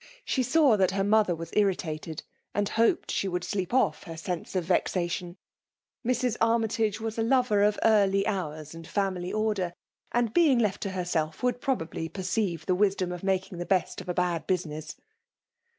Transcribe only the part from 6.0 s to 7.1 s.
Mrs. Armytage 22 FBM ALE JX>MINAnON.